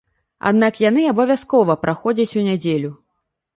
Аднак 0.51 0.79
яны 0.83 1.03
абавязкова 1.11 1.77
праходзяць 1.85 2.37
у 2.43 2.47
нядзелю. 2.49 2.93